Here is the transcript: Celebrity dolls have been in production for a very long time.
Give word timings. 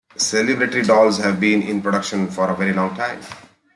Celebrity 0.15 0.81
dolls 0.81 1.19
have 1.19 1.39
been 1.39 1.61
in 1.61 1.79
production 1.79 2.25
for 2.27 2.49
a 2.49 2.55
very 2.55 2.73
long 2.73 2.89
time. 2.95 3.21